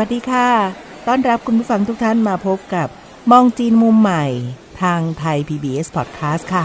[0.00, 0.48] วัสดีค่ะ
[1.08, 2.88] ต้อนรับคุณผู้ฟังทุกท่านมาพบกับ
[3.30, 4.24] มองจีนมุมใหม่
[4.82, 6.64] ทางไทย PBS Podcast ค่ะ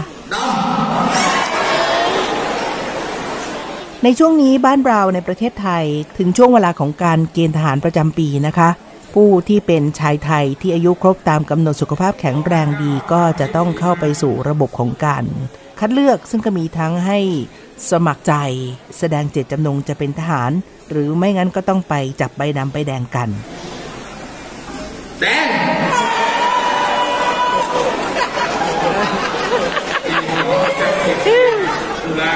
[4.02, 5.84] ในช่วงนี้บ้านเราในประเทศไทย
[6.18, 8.68] ถึงช่วงเวลาของการเกณฑ์ทหารประจำปีนะคะ
[9.14, 15.24] ผู้ที่เป็นชายไทยที่อายุครบตามกำหนดสุขภาพแข็งแรงดีก็จะต้องเข้าไปสู่ระบบของการ
[15.78, 17.18] คัดเลือกซึ่งก็มีทั้งให้
[17.90, 18.34] สมัครใจ
[18.98, 20.52] แสดงเจตจำนงจะเป็นทหาร
[20.90, 23.28] หรือไม่งั้นก็ต้องไปจับใบดำใบแดงกัน
[25.20, 25.48] แดง
[32.02, 32.34] สุรา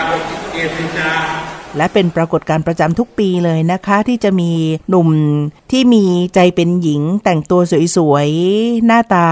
[0.53, 1.13] เอสิจา
[1.77, 4.53] และเป็นปรากฏการณ์ประจำทุกปีเลยนะคะ ที่จะมี
[4.89, 5.09] หนุ่ม
[5.71, 6.05] ที่มี
[6.35, 7.61] ใจเป็นหญิงแต่งตัว
[7.97, 9.29] สวยๆ หน้าตา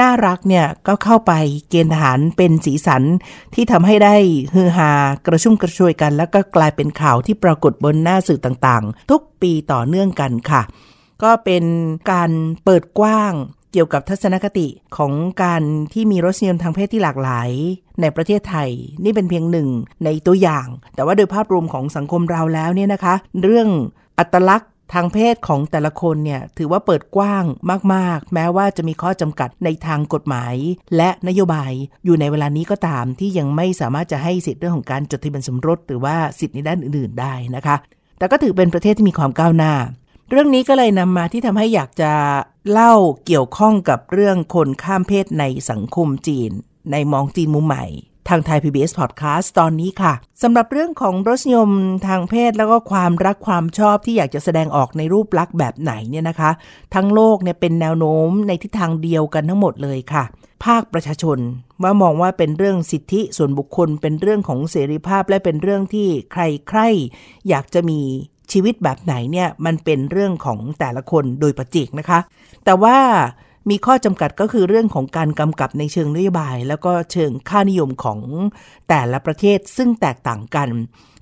[0.00, 1.32] น่ารักเนี่ยก็เข้าไป
[1.68, 3.02] เกณฑ์ทหารเป็นสีสัน
[3.54, 4.14] ที่ทำให้ได้
[4.54, 4.90] ฮือฮา
[5.26, 10.62] กระชุ่มกระชวยกัน แล้วก็กลายเป็นข่าวที่ปรากฏบนหน้าสื่อต่างๆ ทุกปีต่อเนื่องกันค่ะ
[11.22, 11.64] ก็เป็น
[12.10, 12.30] การ
[12.64, 13.32] เปิดกว้าง
[13.72, 17.50] เกี่ยวกับทัศนคติของการที่มีรสนิยมทางเพศที่หลากหลาย
[18.00, 18.70] ในประเทศไทย
[19.04, 19.68] นี่เป็นเพียงหนึ่ง
[20.04, 23.68] ในตัวอย่าง แต่ว่าโดยภาพรวมของสังคมเราแล้วเนี่ยนะคะ เรื่อง
[24.18, 27.44] อัตลักษณ์ทางเพศของแต่ละคนเนี่ยถือว่าเปิดกว้าง
[27.94, 30.54] มาก ๆ แม้ว่าจะมีข้อจำกัดในทางกฎหมาย
[30.96, 31.72] และนโยบาย
[32.04, 37.76] อยู่ในเวลานี้ก็ตามที่ยังไม่สามารถจะให้สิทธิเรื่องของการจดทะเบียนสมรส หรือว่าสิทธิในด้านอื่น ๆ ได้นะคะ
[38.18, 39.72] แต่ก็ถือเป็นประเทศที่มีความก้าวหน้า
[40.30, 42.12] เรื่องนี้ก็เลยนำมาที่ทำให้อยากจะ
[42.70, 42.92] เล่า
[43.26, 46.50] เกี่ยวข้องกับเรื่องคนข้ามเพศในสังคมจีน
[46.92, 47.84] ในมองจีนมุมใหม่
[48.28, 50.12] ทางไทย PBS Podcast ตอนนี้ค่ะ
[50.42, 51.70] สำหรับเรื่องของรสนิยม
[52.06, 56.50] ทางเพศแล้วก็ความรักความชอบที่อยากจะแสดงออกในรูปลักษณ์แบบไหนเนี่ยนะคะ
[56.94, 60.24] ทั้งโลกเนี่ยเป็นแนวโน้มในทิศทางเดียวกันทั้งหมดเลยค่ะ
[60.64, 61.38] ภาคประชาชน
[61.82, 68.00] ว่ามองว่าเป็นเรื่องสิทธิส่วนบุคคลเป็นเรื่องของเสรีภาพและเป็นเรื่องที่ใครๆอยากจะมี
[68.52, 72.18] ชีวิตแบบไหนเนี่ยมันเป็นเรื่องของแต่ละคนโดยประจิกนะคะ
[72.64, 72.96] แต่ว่า
[73.70, 78.18] มีข้อจำกัดก็คือเรื่องของการกำกับในเชิงนโยบาย แล้วก็เชิงค่านิยมของ
[78.88, 80.68] แต่ละประเทศซึ่งแตกต่างกัน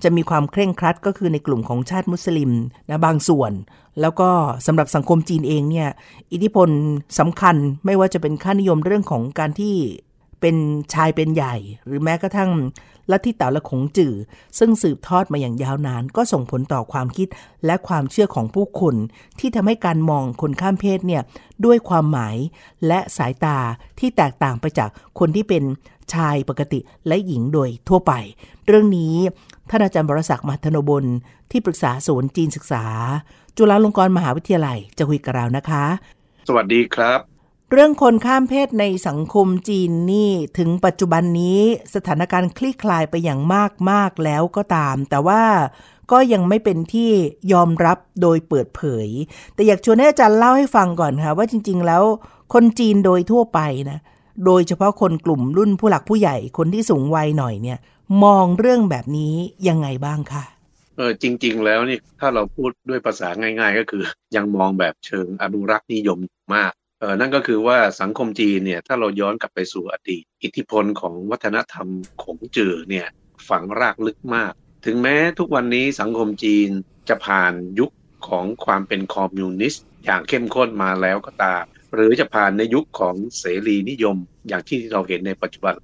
[0.02, 2.50] จะมีความเคร่งครัดก็คือในกลุ่มของชาติมุสลิม
[2.88, 3.52] นะบางส่วน
[4.00, 4.30] แล้วก็
[4.66, 5.88] สำหรับสังคมจีนเองเนี่ย
[6.32, 6.68] อิทธิพล
[7.18, 9.74] สำคัญไม่ว่าจะเป็นค่านิยมเรื่องของการที่
[10.40, 10.56] เป็น
[10.94, 12.50] ชายเป็นใหญ่ หรือแม้กระทั่ง
[13.10, 14.14] ลัทธิเต่าและขงจื่อ
[14.58, 17.28] ซึ่งสืบทอดมาอย่างยาวนาน ก็ส่งผลต่อความคิด
[17.66, 18.94] และความเชื่อของผู้คน
[19.38, 21.22] ที่ทำให้การมองคนข้ามเพศเนี่ย
[21.64, 22.36] ด้วยความหมาย
[22.86, 23.58] และสายตา
[23.98, 25.62] ที่แตกต่างไปจากคนที่เป็น
[26.14, 28.12] ชายปกติและหญิงโดยทั่วไป
[28.66, 29.14] เรื่องนี้
[29.70, 31.04] ท่านอาจารย์บรศักดิ์มัทโนบล
[31.50, 32.84] ที่ปรึกษาศูนย์จีนศึกษา
[33.56, 35.84] จุฬาลงกรณ์มหาวิทยาลัยจะคุยกับเรานะคะ
[36.48, 37.29] สวัสดีครับ
[37.72, 41.60] เรื่องคนข้ามเพศในสังคมจีนนี่ถึงปัจจุบันนี้
[41.94, 45.42] สถานการณ์คลี่คลายไปอย่างมากมากแล้วก็ตาม แต่ว่า
[46.12, 47.10] ก็ยังไม่เป็นที่
[47.52, 49.08] ยอมรับโดยเปิดเผย
[49.54, 52.02] แต่อยากชวนให้อาจารย์เล่าให้ฟังก่อนค่ะว่าจริง ๆ แล้ว
[52.54, 53.60] คนจีนโดยทั่วไป
[53.90, 53.98] นะ
[54.46, 57.78] โดยเฉพาะคนกลุ่มรุ่นผู้หลักผู้ใหญ่คนที่สูงวัยหน่อยเนี่ย
[58.24, 59.34] มองเรื่องแบบนี้
[59.68, 60.44] ยังไงบ้างคะ
[60.96, 64.02] เออจริง ๆ แล้วนี่ถ้าเราพูดด้วยภาษาง่าย ๆ ก็คือ
[64.36, 66.18] ยังมองแบบเชิงอนุรักษ์นิยม
[66.54, 71.88] มาก เออนั่นก็คือว่าสังคมจีนเนี่ยถ้าเราย้อนกลับไปสู่อดีต อิทธิพลของวัฒนธรรม
[72.22, 73.06] ของจือเนี่ย
[73.48, 74.52] ฝังรากลึกมาก
[74.86, 76.68] ถึงแม้ทุกวันนี้สังคมจีน
[77.08, 77.92] จะผ่านยุค
[78.28, 84.16] ของความเป็นคอมมิวนิสต์อย่างเข้มข้นมาแล้วก็ตามหรือจะผ่านในยุคของเสรีนิยม
[84.48, 85.74] อย่างที่เราเห็นในปัจจุบัน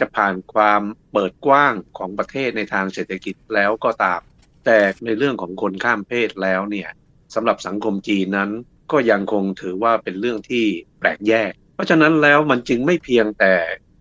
[0.00, 4.20] จะผ่านความเปิดกว้างของประเทศในทางเศรษฐกิจแล้วก็ตาม
[4.64, 6.88] แต่ในเรื่องของคนข้ามเพศแล้วเนี่ย
[7.34, 8.50] สำหรับสังคมจีนนั้น
[8.92, 10.64] ก็ยังคงถือว่าเป็นเรื่องที่
[10.98, 13.54] แปลกแยก เพราะฉะนั้นแล้วมันจึงไม่เพียงแต่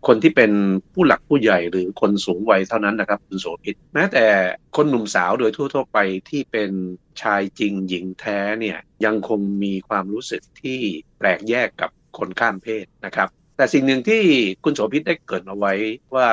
[0.08, 0.52] คนที่เป็น
[0.94, 4.26] ผู้หลักผู้ใหญ่หรือคนสูงวัยเท่านั้นนะครับคุณโสภิตแม้แต่
[4.76, 5.98] คนหนุ่มสาวโดยทั่วๆไป
[6.30, 6.72] ที่เป็น
[7.22, 10.80] ชายจริงหญิงแท้เนี่ยยังคงมีความรู้สึกที่
[11.20, 14.24] แปลกแยกกับคนข้ามเพศนะครับ แต่สิ่งหนึ่งที่
[14.64, 15.74] คุณโสภิตได้เกิดเอาไว้
[16.16, 16.30] ว่า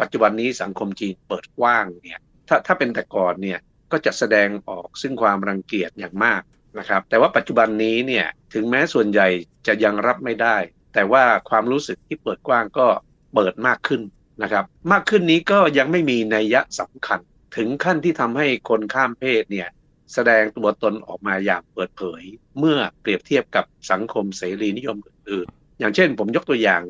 [0.00, 3.58] ปัจจุบันนี้สังคมจีนเปิดกว้างเนี่ยถ้าถ้าเป็นแต่ก่อนเนี่ย
[3.92, 6.42] ก็จะแสดงออกซึ่งความรังเกียจอย่างมาก
[6.78, 9.28] นะครับ แต่ว่าปัจจุบันนี้เนี่ยถึงแม้ส่วนใหญ่
[9.66, 10.56] จะยังรับไม่ได้
[10.94, 12.86] แต่ว่าความรู้สึกที่เปิดกว้างก็
[13.34, 14.02] เปิดมากขึ้น
[14.42, 17.20] นะครับ มากขึ้นนี้ก็ยังไม่มีนัยยะสำคัญ
[17.56, 19.68] ถึงขั้นที่ทำให้คนข้ามเพศเนี่ย
[20.14, 22.22] แสดงตัวตนออกมาอย่างเปิดเผย
[22.58, 26.82] เมื่อเปรียบเทียบกับสังคมเสรีนิยมอื่นๆอย่างเช่น ผมยกตัวอย่าง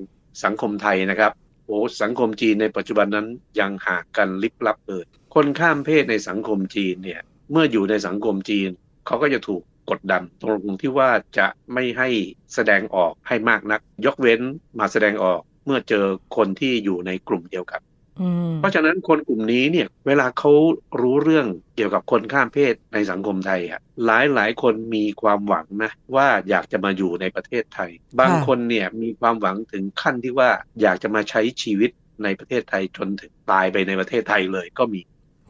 [0.45, 1.33] สังคมไทยนะครับ
[1.67, 3.27] โอ้สังคมจีนในปัจจุบันนั้น
[3.61, 5.05] ยังห่างกันลิบลับเลย
[5.35, 8.71] คนข้ามเพศในสังคมจีนเนี่ยเมื่ออยู่ในสังคมจีน
[9.07, 12.09] เขาก็จะถูก กดดัน ตรงที่ว่าจะไม่ให้
[12.55, 14.41] แสดงออกให้มากนัก ยกเว้น
[14.79, 16.07] มาแสดงออกเมื่อเจอ
[16.37, 17.81] คนที่อยู่ในกลุ่มเดียวกัน
[18.21, 20.53] อืมเพราะฉะนั้นคนกลุ่มนี้เนี่ยเวลาเขา
[21.01, 21.47] รู้เรื่อง
[21.77, 27.91] เกี่ยวกับคนข้ามเพศในสังคมไทยอะหลายหลายคนมีความหวังนะว่าอยากจะมาอยู่ในประเทศไทย
[28.21, 30.51] บางคนเนี่ยมีความหวังถึงขั้นที่ว่า
[30.83, 31.91] อยากจะมาใช้ชีวิต
[32.25, 35.01] ในประเทศไทยจนถึงตายไปในประเทศไทยเลยก็มี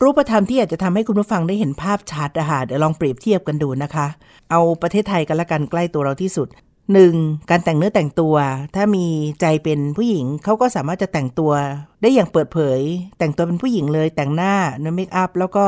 [0.02, 4.06] รูปธรรมที่อยากจะทำให้คุณผู้ฟังได้เห็นภาพชัดอะคะเดี๋ยวลองเปรียบเทียบกันดูนะคะ
[4.50, 6.48] เอาประเทศไทยกันละกันใกล้ตัวเราที่สุด
[6.92, 7.14] หนึ่ง
[7.50, 8.34] การแต่งเนื้อแต่งตัว
[8.74, 9.06] ถ้ามี
[9.40, 11.52] ใจเป็นผู้หญิงเขาก็สามารถจะแต่งตัว
[12.02, 12.80] ได้อย่างเปิดเผย
[13.18, 15.64] แต่งตัวเป็นผู้หญิงเลยแต่งหน้าเนื้อเมคอัพแล้วก็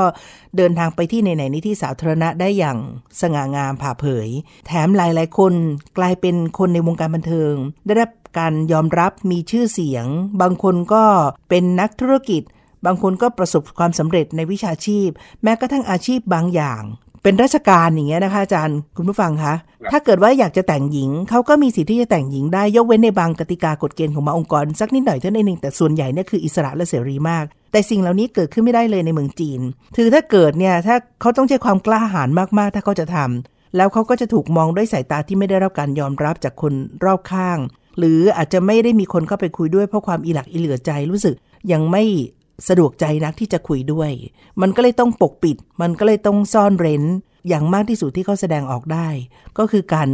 [0.56, 2.78] เดินทางไปที่ไหนๆในที่สาธารณะได้อย่าง
[3.20, 4.28] สง่างามผ่าเผย
[4.66, 5.54] แถมหลายๆคน
[5.98, 7.54] กลายเป็นคนในวงการบันเทิง
[7.86, 10.06] ได้รับการยอมรับมีชื่อเสียง
[10.40, 11.04] บางคนก็
[11.48, 12.42] เป็นนักธุรกิจ
[12.86, 15.08] บางคนก็ประสบความสำเร็จในวิชาชีพ
[15.42, 16.82] แม้กระทั่งอาชีพบางอย่าง
[17.22, 19.54] เป็นราชการอย่างเงี้ยนะคะอาจารย์คุณผู้ฟังคะ
[19.90, 29.60] ถ้าเกิดว่าอยากจะแต่งหญิงเขาก็มีสิทธิ์ที่จะแต่งหญิงได้ยกเว้นในบางกติกากฎเกณฑ์ของบางองค์กรสักนิดหน่อยเท่านั้นเองแต่ส่วนใหญ่เนี่ยคืออิสระและเสรีมาก แต่สิ่งเหล่านี้เกิดขึ้นไม่ได้เลยในเมืองจีน
[29.96, 32.28] คือถ้าเกิดเนี่ยถ้าเขาต้องใช้ความกล้าหาญ
[32.58, 36.72] มากๆ ถ้าเขาจะทำแล้วเขาก็จะถูกมองด้วยสายตาที่ไม่ได้รับการยอมรับจากคน
[37.04, 37.58] รอบข้าง
[37.98, 41.34] หรืออาจจะไม่ได้มีคนเข้าไปคุยด้วยเพราะความอีหลักอีเหลือใจรู้สึก
[41.72, 42.04] ยังไม่
[42.68, 44.10] สะดวกใจนักที่จะคุยด้วย
[44.62, 47.04] มันก็เลยต้องปกปิด มันก็เลยต้องซ่อนเร้น
[47.48, 49.08] อย่างมากที่สุดที่เขาแสดงออกได้
[49.58, 50.08] ก็คือการ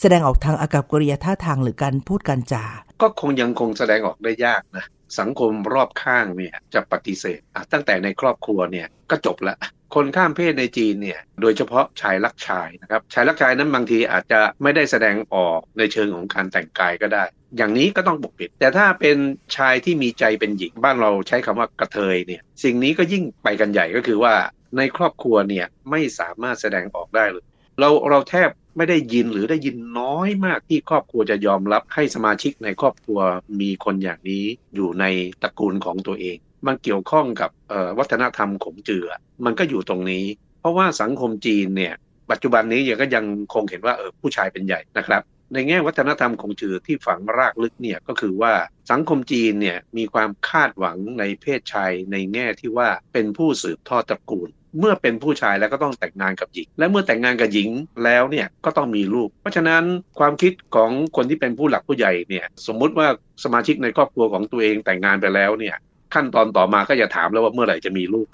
[0.00, 2.64] แสดงออกทางอากับกริยาท่าทางหรือการพูดการจา
[3.02, 4.84] ก็คงยังคงแสดงออกได้ยากนะ
[5.18, 7.40] สังคมรอบข้างเนี่ยจะปฏิเสธ
[7.72, 9.56] ตั้งแต่ในครอบครัวเนี่ยก็จบละ
[9.94, 17.24] คนข้ามเพศในจีนเนี่ยโดยเฉพาะชายรักชายนะครับชายรักชายนั้นบางทีอาจจะไม่ได้แสดงออกในเชิงของการแต่งกายก็ได้
[17.56, 19.16] อย่างนี้ก็ต้องปกปิด แต่ถ้าเป็น
[19.56, 24.34] ชายที่มีใจเป็นหญิงบ้านเราใช้คำว่ากระเทยเนี่ย สิ่งนี้ก็ยิ่งไปกันใหญ่ก็คือว่า
[24.76, 27.44] ในครอบครัวเนี่ยไม่สามารถแสดงออกได้เลย
[27.80, 33.20] เราเราแทบไม่ได้ยินหรือได้ยินน้อยมากที่ครอบครัวจะยอมรับให้สมาชิกในครอบครัว
[33.60, 34.44] มีคนอย่างนี้
[34.74, 35.04] อยู่ใน
[35.42, 36.36] ตระกูลของตัวเอง
[36.66, 37.50] มันเกี่ยวข้องกับ
[37.98, 39.08] วัฒนธรรมขมเจือ
[39.44, 40.24] มันก็อยู่ตรงนี้
[40.60, 41.94] เพราะว่าสังคมจีนเนี่ย
[42.30, 43.24] ปัจจุบันนี้ยังก็ยัง
[43.54, 45.22] คงเห็นว่าเออผู้ชายเป็นใหญ่นะครับ
[45.52, 48.52] ในแง่วัฒนธรรมของจือที่ฝังรากลึกเนี่ยก็คือว่า
[48.90, 54.48] สังคมจีนเนี่ยมีความคาดหวังในเพศชายในแง่ที่ว่าเป็นผู้สืบทอดตระกูล
[54.78, 57.70] เมื่อเป็นผู้ชายแล้วก็ต้องแต่งงานกับหญิง และเมื่อแต่งงานกับหญิง
[58.04, 59.82] แล้วเนี่ยก็ต้องมีลูก เพราะฉะนั้น
[60.18, 63.06] ความคิดของคนที่เป็นผู้หลักผู้ใหญ่เนี่ยสมมุติว่า
[63.44, 65.76] สมาชิกในครอบครัวของตัวเองแต่งงานไปแล้วเนี่ย
[66.14, 68.28] ขั้นตอนต่อมาก็จะถามแล้วว่าเมื่อไหร่จะมีลูก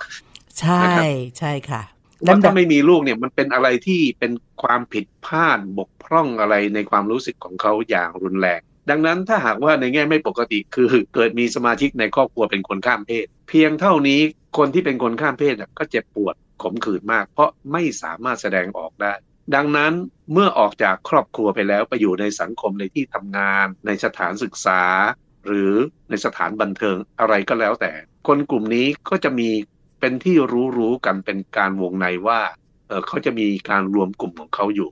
[0.61, 1.05] ใช่นะครับ
[1.39, 1.83] ใช่ค่ะ
[2.27, 4.33] ว่าถ้าไม่มีลูกเนี่ยมันเป็นอะไรที่เป็น
[4.63, 8.61] ความผิดพลาดบกพร่องอะไรในความรู้สึกของเขาอย่างรุนแรง
[8.91, 14.21] ดังนั้นถ้าหากว่าในแง่ไม่ปกติคือเกิดมีสมาชิกในครอบครัวเป็นคนข้ามเพศ เพียงเท่านี้
[14.59, 19.13] คนที่เป็นคนข้ามเพศน่ะก็เจ็บปวดขมขื่นมาก เพราะไม่สามารถแสดงออกได้
[19.55, 19.93] ดังนั้น
[20.33, 24.83] เมื่อออกจากครอบครัวไปแล้วไปอยู่ในสังคมในที่ทำงาน ในสถานศึกษา
[25.47, 25.73] หรือ
[26.11, 27.93] ในสถานบันเทิงอะไรก็แล้วแต่
[28.29, 29.51] คนกลุ่มนี้ก็จะมี
[30.07, 30.37] เป็นที่
[30.79, 32.41] รู้ๆกันเป็นการวงในว่า
[32.89, 34.89] เออเขาจะมีการรวมกลุ่มของเขาอยู่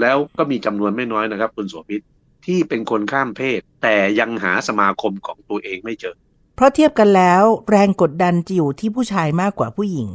[0.00, 2.02] แล้วก็มีจำนวนไม่น้อยนะครับ คุณโสภิต
[2.46, 6.16] ที่เป็นคนข้ามเพศ แต่ยังหาสมาคมของตัวเองไม่เจอ
[6.56, 10.10] เพราะเทียบกันแล้วแรงกดดันจะอยู่ที่ผู้ชายมากกว่าผู้หญิง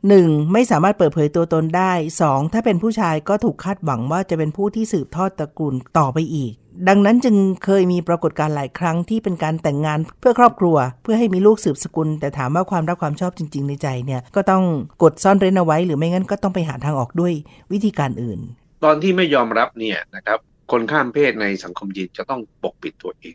[0.00, 0.52] 1.
[0.52, 1.92] ไม่สามารถเปิดเผยตัวตนได้
[2.24, 2.52] 2.
[2.52, 6.52] ถ้าเป็นผู้ชายก็ถูกคาดหวังว่าจะเป็นผู้ที่สืบทอดตระกูลต่อไปอีก
[6.88, 14.64] ดังนั้นจึงเคยมีปรากฏการณ์หลายครั้งที่เป็นการแต่งงานเพื่อครอบครัว เพื่อให้มีลูกสืบสกุล แต่ถามว่าความรักความชอบจริง ๆ ในใจเนี่ยก็ต้อง
[15.02, 17.32] กดซ่อนเร้นเอาไว้ หรือไม่งั้นก็ต้องไปหาทางออกด้วย
[17.72, 18.40] วิธีการอื่น
[18.84, 20.38] ตอนที่ไม่ยอมรับเนี่ยนะครับ
[20.72, 23.34] คนข้ามเพศในสังคมจีนจะต้องปกปิดตัวเอง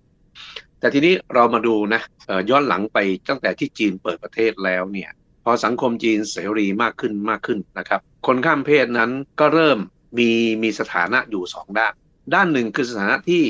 [0.79, 2.01] แต่ทีนี้เรามาดูนะ
[2.49, 2.97] ย้อนหลังไป
[3.29, 5.09] ตั้งแต่ที่จีนเปิดประเทศแล้วเนี่ย
[5.43, 9.77] พอสังคมจีนเสรีมากขึ้นมากขึ้นนะครับ คนข้ามเพศนั้นก็เริ่ม
[10.17, 10.29] มี
[10.63, 11.93] มีสถานะอยู่สองด้าน
[12.33, 13.43] ด้านหนึ่งคือสถานะที่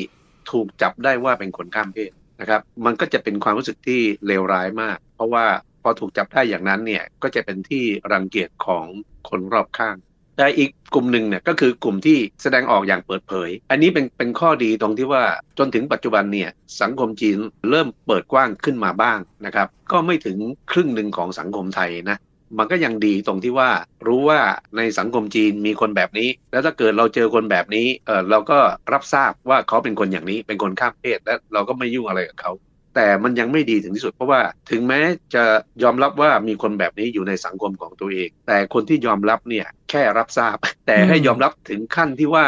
[0.51, 5.45] ถูกจับได้ว่าเป็นคนข้ามเพศนะครับ มันก็จะเป็นความรู้สึกที่เลวร้ายมาก เพราะว่า
[5.83, 8.85] พอถูกจับได้อย่างนั้นเนี่ยก็จะเป็นที่รังเกียจของ
[9.29, 9.95] คนรอบข้าง
[10.37, 15.23] แต่อีกกลุ่มหนึ่งเนี่ยก็คือกลุ่มที่แสดงออกอย่างเปิดเผย อันนี้เป็นเป็นข้อดีตรงที่ว่า
[15.57, 16.49] จนถึงปัจจุบันเนี่ย
[16.81, 17.37] สังคมจีน
[17.69, 20.37] เริ่มเปิดกว้างขึ้นมาบ้างนะครับ ก็ไม่ถึง
[20.71, 22.17] ครึ่งหนึ่งของสังคมไทยนะ
[22.59, 23.69] มันก็ยังดีตรงที่ว่า
[24.07, 24.39] รู้ว่า
[24.77, 28.57] ในสังคมจีนมีคนแบบนี้ แล้วถ้าเกิดเราเจอคนแบบนี้เออเราก็
[28.93, 32.51] รับทราบว่าเขาเป็นคนอย่างนี้เป็นคนข้ามเพศและเราก็ไม่ยุ่งอะไรกับเขา
[32.95, 34.99] แต่มันยังไม่ดีถึงที่สุดเพราะว่าถึงแม้
[35.35, 35.43] จะ
[35.83, 40.57] ยอมรับว่ามีคนแบบนี้อยู่ในสังคมของตัวเอง แต่คนที่ยอมรับเนี่ยแค่รับทราบ
[40.87, 42.45] แต่ให้ยอมรับถึงขั้นที่ว่า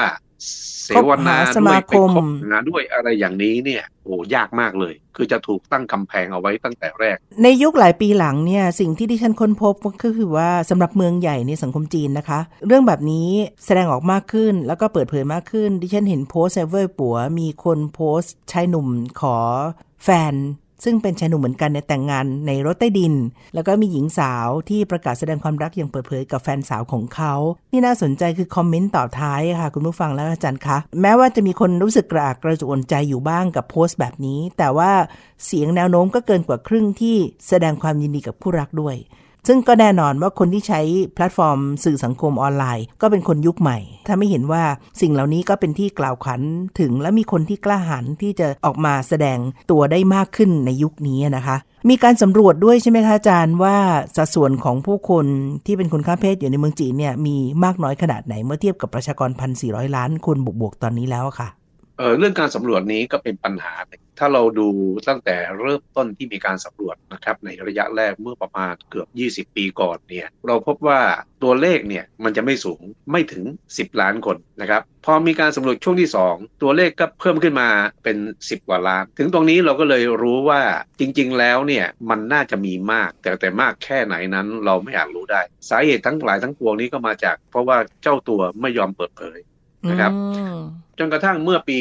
[0.83, 13.29] เสวนาคบหาสด้วมายไปคมคบหาด้วยอะไรอย่างนี้เนี่ยโอ้ยากมากเลย คือจะถูกตั้งกำแพงเอาไว้ตั้งแต่แรก ในยุคหลายปีหลังเนี่ยสิ่งที่ดิฉันค้นพบก็คือว่าสำหรับเมืองใหญ่ในสังคมจีนนะคะ เรื่องแบบนี้
[13.65, 18.87] แสดงออกมากขึ้น แล้วก็เปิดเผยมากขึ้น ดิฉันเห็นโพสต์เซเวอร์ปัวมีคนโพสต์ชายหนุ่ม
[19.21, 19.37] ขอ
[20.03, 20.33] แฟน
[20.83, 23.13] ซึ่งเป็นชายหนุ่มเหมือนกันให้แต่งงานในรถใต้ดิน
[23.53, 27.33] แล้วก็มีหญิงสาวที่ประกาศแสดงความรักอย่างเปิดเผยกับแฟนสาวของเขา
[27.71, 34.91] ที่น่าสนใจคือคอมเมนต์ต่อท้ายค่ะ คุณผู้ฟังและอาจารย์คะแม้ว่าจะมีคนรู้สึกกระอักกระอ่วนใจอยู่บ้างกับโพสต์แบบนี้ แต่ว่า
[35.45, 37.15] เสียงแนวโน้มก็เกินกว่าครึ่งที่
[37.47, 38.95] แสดงความยินดีกับคู่รักด้วย
[39.47, 40.81] ซึ่งก็แน่นอนว่าคนที่ใช้
[41.15, 43.77] แพลตฟอร์ม สื่อสังคมออนไลน์ ก็เป็นคนยุคใหม่
[44.07, 44.63] ถ้าไม่เห็นว่า
[45.01, 46.41] สิ่งเหล่านี้ก็เป็นที่กล่าวขวัญ
[46.79, 49.37] ถึงและมีคนที่กล้าหาญที่จะออกมาแสดง
[49.71, 51.57] ตัวได้มากขึ้นในยุคนี้นะคะ
[51.89, 53.77] มีการสำรวจด้วยใช่ไหมคะอาจารย์ว่า
[54.15, 55.25] สัดส่วนของผู้คน
[55.65, 59.29] ที่เป็นคนข้ามเพศอยู่ในเมืองจีนเนี่ยมีมากน้อยขนาดไหนเมื่อเทียบกับประชากร
[59.63, 61.49] 1,400 ล้านคนบวกๆตอนนี้แล้วอะค่ะ
[61.97, 63.73] เออเรื่องการสำรวจนี้ก็เป็นปัญหา
[64.19, 64.67] ถ้าเราดู
[65.07, 69.07] ตั้งแต่เริ่มต้นที่มีการสำรวจนะครับ ในระยะแรกเมื่อประมาณเกือบ
[69.49, 71.01] 20 ปีก่อนเนี่ย เราพบว่า
[71.43, 77.69] ตัวเลขเนี่ยมันจะไม่สูงไม่ถึง 10 ล้านคนนะครับ พอมีการสำรวจช่วงที่ 2 ตัวเลขก็เพิ่มขึ้นมา
[78.03, 80.61] เป็น 10 กว่าล้าน ถึงตรงนี้เราก็เลยรู้ว่า
[80.99, 89.39] จริง ๆ แล้วเนี่ยมันน่าจะมีมาก แต่แต่มากแค่ไหนนั้นเราไม่อาจรู้ได้ สาเหตุทั้งหลายทั้งปวงนี้ก็มาจาก เพราะว่าเจ้าตัวไม่ยอมเปิดเผย
[89.89, 90.13] นะครับ
[90.99, 91.79] จนกระทั่งเมื่อปี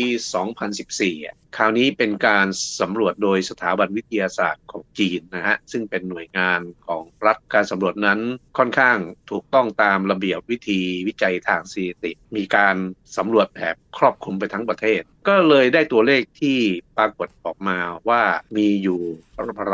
[0.62, 2.46] 2014อะคราวนี้เป็นการ
[2.80, 8.20] สำรวจโดยสถาบันวิทยาศาสตร์ของจีนนะฮะ ซึ่งเป็นหน่วยงานของรัฐ การสำรวจนั้น
[8.58, 8.99] ค่อนข้าง
[9.30, 12.76] ถูกต้องตามระเบียบวิธีวิจัยทางสถิติ มีการ
[13.16, 16.58] สำรวจแบบครอบคลุมไปทั้งประเทศ ก็เลยได้ตัวเลขที่
[16.99, 18.23] ปรากฏออกมาว่า
[18.56, 19.00] มีอยู่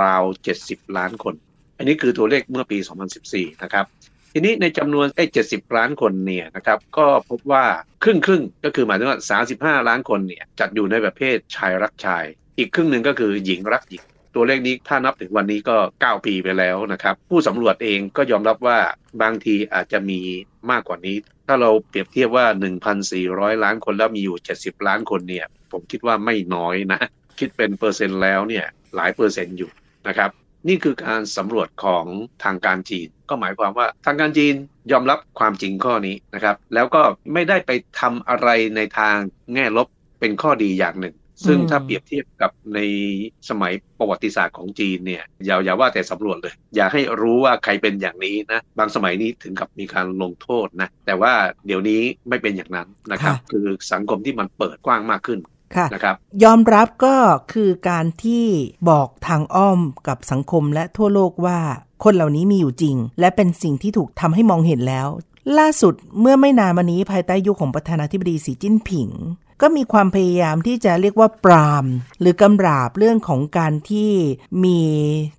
[0.00, 0.22] ราว
[0.60, 1.34] 70 ล้านคน
[1.78, 2.78] อันนี้คือตัวเลขเมื่อปี
[3.20, 3.86] 2014 นะครับ
[4.34, 7.64] ทีนี้ในจำนวนไอ้70ล้านคนเนี่ยนะครับก็พบว่า
[8.02, 9.20] ครึ่งครึ่งก็คือหมายถึงว่า
[9.80, 12.24] 35ล้านคนเนี่ยจัดอยู่ในประเภทชายรักชาย
[12.58, 14.02] อีกครึ่งหนึ่งก็คือหญิงรักหญิง
[14.34, 18.78] ตัวเลขนี้ถ้านับถึงวันนี้ก็ 9 ปีไปแล้วนะครับ ผู้สำรวจเองก็ยอมรับว่า
[19.22, 20.20] บางทีอาจจะมี
[20.70, 22.46] มากกว่านี้ ถ้าเราเปรียบเทียบว่า
[23.04, 27.00] 1,400 ล้านคนแล้วมีอยู่ 70 ล้านคนเนี่ย ผมคิดว่าไม่น้อยนะ
[27.38, 29.70] คิดเป็นเปอร์เซ็นต์แล้วเนี่ยหลายเปอร์เซ็นต์อยู่
[30.08, 30.30] นะครับ
[30.68, 32.04] นี่คือการสำรวจของ
[32.44, 34.54] ทางการจีน ก็หมายความว่าทางการจีน
[34.92, 37.02] ยอมรับความจริงข้อนี้นะครับ แล้วก็
[37.32, 39.16] ไม่ได้ไปทำอะไรในทาง
[39.54, 39.88] แง่ลบ
[40.20, 41.14] เป็นข้อดีอย่างหนึ่ง
[41.46, 42.80] ซึ่งอืมถ้าเปรียบเทียบกับใน
[43.48, 51.32] สมัยประวัติศาสตร์ของจีนเนี่ยอย่าอย่าว่าแต่สำรวจเลย อย่าให้รู้ว่าใครเป็นอย่างนี้นะ บางสมัยนี้ถึงกับมีการลงโทษนะ แต่ว่า
[51.66, 55.38] เดี๋ยวนี้ไม่เป็นอย่างนั้นนะครับ คือสังคมที่มันเปิดกว้างมากขึ้น
[55.76, 57.16] ค่ะนะครับยอมรับก็
[57.52, 58.46] คือการที่
[58.88, 61.60] บอกทางอ้อมกับสังคมและทั่วโลกว่า
[62.04, 65.08] คนเหล่านี้มีอยู่จริง และเป็นสิ่งที่ถูกทำให้มองเห็นแล้ว
[65.58, 69.10] ล่าสุดเมื่อไม่นานมานี้ภายใต้ยุคของประธานาธิบดีสีจิ้นผิง
[69.62, 71.84] ก็มีความพยายามที่จะเรียกว่าปราม
[72.20, 74.10] หรือกำราบเรื่องของการที่
[74.64, 74.80] มี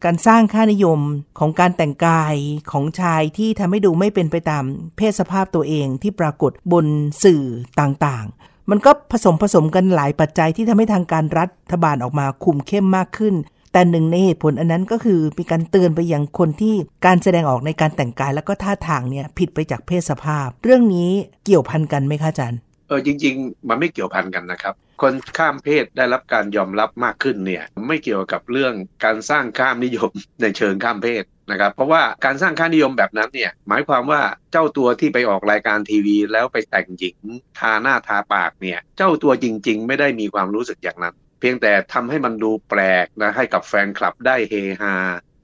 [0.03, 0.99] การสร้างค่านิยม
[1.39, 2.35] ของการแต่งกาย
[2.71, 4.63] ของชายที่ทำให้ดูไม่เป็นไปตาม
[4.97, 6.85] เพศสภาพตัวเองที่ปรากฏบน
[7.23, 7.43] สื่อ
[7.79, 13.35] ต่างๆ มันก็ผสมผสมกันหลายปัจจัยที่ทำให้ทางการรัฐบาลออกมาคุมเข้มมากขึ้น
[13.73, 21.09] แต่หนึ่งในเหตุผลอันนั้นก็คือมีการเตือนไปยังคนที่การแสดงออกในการแต่งกายแล้วก็ท่าทางเนี่ยผิดไปจากเพศสภาพ เรื่องนี้
[21.45, 28.73] เกี่ยวพันกันไหมคะอาจารย์เออจริง ๆ มันไม่เกี่ยวพันกันนะครับ คนข้ามเพศได้รับการยอมรับมากขึ้นเนี่ยไม่เกี่ยวกับเรื่อง
[29.05, 34.21] การสร้างข้ามนิยมในเชิงข้ามเพศนะครับเพราะว่าการสร้างค่านิยมแบบนั้นเนี่ยหมายความว่า
[34.51, 37.17] เจ้าตัวที่ไปออกรายการทีวี แล้วไปแต่งหญิง
[37.59, 44.95] ทาหน้าทาปากเนี่ยเจ้าตัวจริง ๆ ไม่ได้มีความรู้สึกอย่างนั้น เพียงแต่ทำให้มันดูแปลกนะให้กับแฟนคลับได้เฮฮา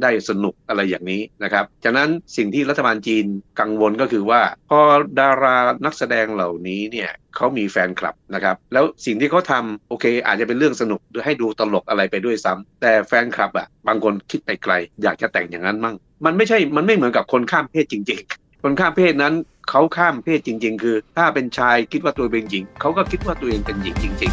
[0.01, 3.25] ได้สนุกอะไรอย่างนี้นะครับ จากนั้นสิ่งที่รัฐบาลจีน
[3.59, 4.79] กังวลก็คือว่า พอ
[5.19, 19.33] ดารานักแสดงเหล่านี้เนี่ยเขามีแฟนคลับนะครับ แล้วสิ่งที่เขาทำโอเค อาจจะเป็นเรื่องสนุกหรือให้ดูตลกอะไรไปด้วยซ้ำแต่แฟนคลับอะบางคนคิดไปไกล อยากจะแต่งอย่างนั้นมั่ง มันไม่ใช่มันไม่เหมือนกับคนข้ามเพศจริง ๆ คนข้ามเพศนั้น
[19.69, 24.31] เขาข้ามเพศจริง ๆ คือ ถ้าเป็นชายคิดว่าตัวเองเป็นหญิงเขาก็คิดว่าตัวเองเป็นหญิงจริง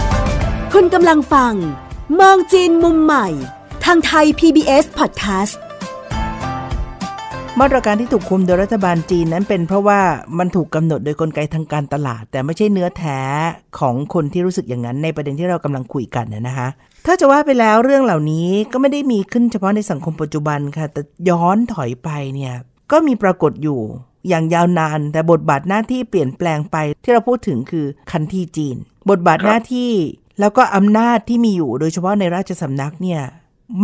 [0.00, 1.54] ๆ คุณกำลังฟัง
[2.20, 3.26] มองจีนมุมใหม่
[3.88, 5.54] ทางไทย PBS Podcast
[7.60, 10.00] มาตรการที่ถูกคุมโดยรัฐบาลจีนนั้นเป็นเพราะว่า
[10.38, 13.20] มันถูกกำหนดโดยกลไกทางการตลาด แต่ไม่ใช่เนื้อแท้
[13.78, 16.68] ของคนที่รู้สึกอย่างนั้นในประเด็นที่เรากำลังคุยกันนะนะคะ
[17.06, 22.54] ถ้าจะว่าไปแล้วเรื่องเหล่านี้ก็ไม่ได้มีขึ้นเฉพาะในสังคมปัจจุบันค่ะ แต่ย้อนถอยไปเนี่ย
[22.92, 23.80] ก็มีปรากฏอยู่
[24.28, 28.76] อย่างยาวนาน แต่บทบาทหน้าที่เปลี่ยนแปลงไปที่เราพูดถึงคือคันที่จีน
[29.10, 29.92] บทบาทหน้าที่
[30.40, 33.22] แล้วก็อำนาจที่มีอยู่โดยเฉพาะในราชสำนักเนี่ย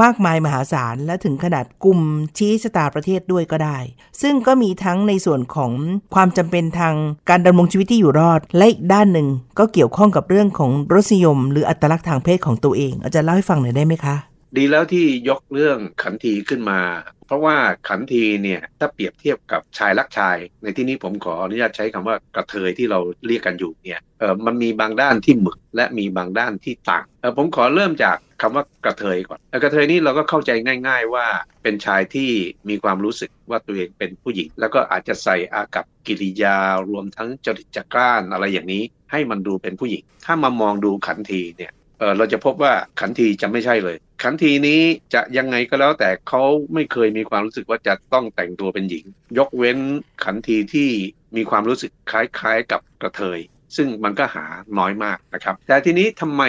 [0.02, 2.00] มากมายมหาศาลและถึงขนาดกลุ่ม
[2.38, 3.78] ชี้ชะตาประเทศด้วยก็ได้
[4.22, 5.72] ซึ่งก็มีทั้งในส่วนของ
[6.14, 6.94] ความจำเป็นทาง
[7.30, 14.16] การดำรงชีวิตที่อยู่รอด และอีกด้านหนึ่งก็เกี่ยวข้องกับเรื่องของรสนิยม หรืออัตลักษณ์ทางเพศของตัวเอง อาจารย์เล่าให้ฟังหน่อยได้ไหมคะ
[14.57, 16.80] ดีแล้วที่ยกเรื่องขันทีขึ้นมา
[17.26, 17.57] เพราะว่า
[17.88, 30.50] ขันทีเนี่ยถ้าเปรียบเทียบกับชายรักชาย ในที่นี้ผมขออนุญาตใช้คำว่ากระเทยที่เราเรียกกันอยู่เนี่ยเออมันมีบางด้านที่หมึกและมีบางด้านที่ต่างเออผมขอเริ่มจากคำว่ากระเทยก่อนกระเทยนี่เราก็เข้าใจ
[30.87, 31.26] ง่าย ๆ ว่า
[31.62, 32.30] เป็นชายที่
[32.69, 36.57] มีความรู้สึกว่าตัวเองเป็นผู้หญิง แล้วก็อาจจะใส่อากับกิริยา
[36.88, 44.80] รวมทั้งจริตจักร้านอะไรอย่างนี้ ให้มันดูเป็นผู้หญิง ถ้ามามองดูขันทีเนี่ย เออเราจะพบว่าขันทีจะไม่ใช่เลย ขันทีนี้
[45.14, 46.42] จะยังไงก็แล้วแต่เขา
[46.75, 49.04] ไม่เคยมีความรู้สึกว่าจะต้องแต่งตัวเป็นหญิง
[49.38, 49.78] ยกเว้น
[50.25, 50.90] ขันทีที่
[51.37, 53.40] มีความรู้สึกคล้ายๆ กับกระเทย
[53.76, 54.45] ซึ่งมันก็หา
[54.78, 56.42] น้อยมากนะครับ แต่ทีนี้ทำไม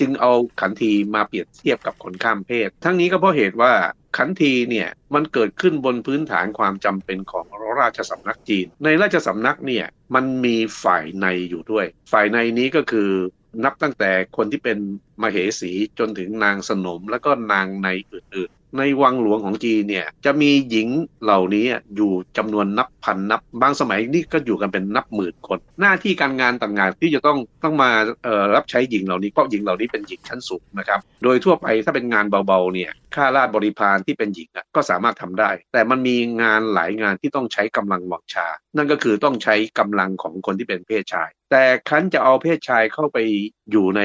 [0.00, 3.72] จึงเอาขันทีมาเปรียบเทียบกับคนข้ามเพศ ทั้งนี้ก็เพราะเหตุว่า
[4.16, 7.46] ขันทีเนี่ยมันเกิดขึ้นบนพื้นฐานความจำเป็นของ
[7.80, 13.10] ราชสำนักจีน ในราชสำนักเนี่ยมันมีฝ่ายในอยู่ด้วย ฝ่ายในนี้ก็คือ
[13.64, 14.78] นับตั้งแต่คนที่เป็น
[15.22, 20.88] มเหสีจนถึงนางสนมแล้วก็นางในอื่น ในวังหลวงของจีนเนี่ย จะมีหญิง
[21.22, 27.90] เหล่านี้อยู่จำนวนนับพันนับ บางสมัยนี่ก็อยู่กันเป็นนับหมื่นคน หน้าที่การงานต่างๆที่จะต้องต้องมา
[28.24, 38.46] เอ่อรับใช้หญิงเหล่านี้เพราะหญิงเหล่านี้เป็นหญิงชั้นสูงนะครับ โดยทั่วไปถ้าเป็นงานเบาๆเนี่ยข้าราชบริพารที่เป็นหญิงก็สามารถทำได้ แต่มันมีงานหลายงานที่ต้องใช้กำลังวังชา
[38.76, 43.18] นั่นก็คือต้องใช้กำลังของคนที่เป็นเพศชาย แต่คันจะเอาเพศชายเข้าไป
[43.70, 44.02] อยู่ใน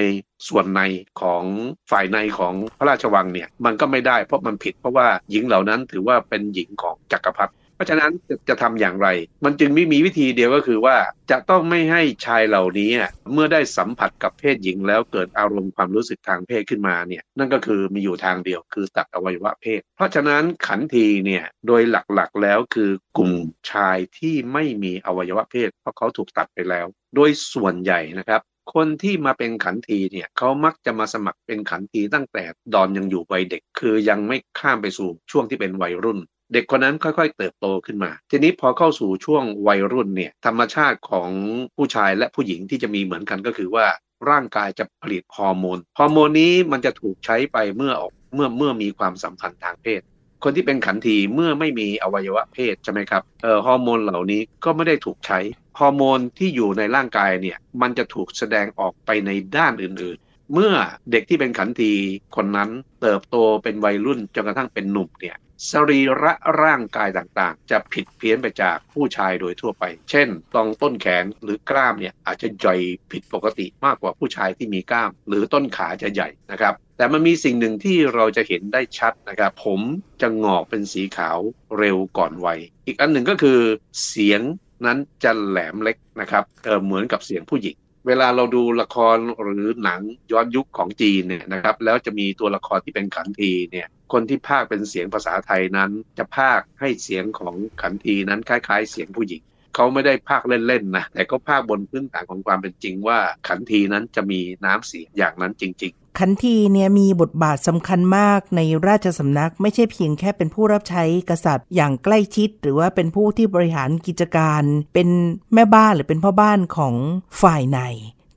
[0.47, 0.81] ส่วนใน
[1.21, 1.43] ของ
[1.91, 9.07] ฝ่ายในของพระราชวังเนี่ยมันก็ไม่ได้เพราะมันผิดเพราะว่าหญิงเหล่านั้นถือว่าเป็นหญิงของจักรพรรดิเพราะฉะนั้นจะจะทำอย่างไร
[9.45, 10.95] มันจึงไม่มีวิธีเดียวก็คือว่า
[11.31, 12.91] จะต้องไม่ให้ชายเหล่านี้
[13.33, 23.33] เมื่อได้สัมผัสกับเพศหญิงแล้วเกิดอารมณ์ความรู้สึกทางเพศขึ้นมาเนี่ยนั่นก็คือมีอยู่ทางเดียวคือตัดอวัยวะเพศ เพราะฉะนั้นขันทีเนี่ยโดยหลักๆแล้วคือกลุ่ม
[23.71, 28.41] ชายที่ไม่มีอวัยวะเพศ เพราะเขาถูกตัดไปแล้ว โดยส่วนใหญ่นะครับ
[28.73, 36.19] คนที่มาเป็นขันทีเนี่ยเขามักจะมาสมัครเป็นขันทีตั้งแต่ดอนยังอยู่วัยเด็ก คือยังไม่ข้ามไปสู่ช่วงที่เป็นวัยรุ่น
[36.53, 41.29] เด็กคนนั้นค่อย ๆ เติบโตขึ้นมา ทีนี้พอเข้าสู่ช่วงวัยรุ่นเนี่ยธรรมชาติของ
[41.75, 43.85] ผู้ชายและผู้หญิงที่จะมีเหมือนกันก็คือว่า
[44.29, 50.01] ร่างกายจะผลิตฮอร์โมน ฮอร์โมนนี้มันจะถูกใช้ไปเมื่อออกเมื่อเมื่อมีความสัมพันธ์ทางเพศ
[50.43, 55.39] คนที่เป็นขันทีเมื่อไม่มีอวัยวะเพศใช่ไหมครับเอ่อฮอร์โมนเหล่านี้ก็ไม่ได้ถูกใช้
[55.79, 60.73] ฮอร์โมนที่อยู่ในร่างกายเนี่ยมันจะถูกแสดงออกไปในด้านอื่นๆ เมื่อ
[61.11, 61.93] เด็กที่เป็นขันที
[62.35, 62.69] คนนั้น
[63.01, 65.37] เติบโตเป็นวัยรุ่นจนกระทั่งเป็นหนุ่มเนี่ย
[65.71, 72.75] สรีระร่างกายต่างๆ จะผิดเพี้ยนไปจากผู้ชายโดยทั่วไป เช่นตรงต้นแขนหรือกล้ามเนี่ยอาจจะใหญ่
[73.11, 79.81] ผิดปกติมากกว่าผู้ชายที่มีกล้าม หรือต้นขาจะใหญ่นะครับ แต่มันมีสิ่งหนึ่งที่เราจะเห็นได้ชัดนะครับผม
[80.21, 81.37] จะงอกเป็นสีขาว
[81.77, 83.59] เร็วก่อนวัย อีกอันหนึ่งก็คือ
[84.07, 84.41] เสียง
[84.85, 87.75] นั้นจะแหลมเล็กนะครับเออเหมือนกับเสียงผู้หญิง
[88.07, 99.41] เวลาเราดูละครหรือหนังย้อนยุคของจีนเนี่ยนะครับ แล้วจะมีตัวละครที่เป็นขันทีเนี่ย คนที่พากเป็นเสียงภาษาไทยนั้น จะพากให้เสียงของขันทีนั้นคล้าย ๆ เสียงผู้หญิง
[99.75, 114.61] เขาไม่ได้พากเล่นๆนะแต่ก็พากบนพื้นฐานของความเป็นจริงว่าขันทีนั้นจะมีน้ำเสียงอย่างนั้นจริงๆ ขันทีเนี่ยมีบทบาทสำคัญมากในราชสำนักไม่ใช่เพียงแค่เป็นผู้รับใช้กษัตริย์อย่างใกล้ชิด หรือว่าเป็นผู้ที่บริหารกิจการ
[114.93, 115.09] เป็น
[115.53, 116.95] แม่บ้านหรือเป็นพ่อบ้านของ
[117.41, 117.79] ฝ่ายใน